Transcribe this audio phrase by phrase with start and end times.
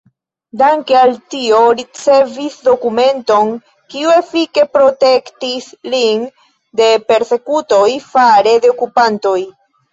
[0.59, 3.53] Danke al tio ricevis dokumenton,
[3.95, 6.27] kiu efike protektis lin
[6.83, 9.39] de persekutoj fare de okupantoj.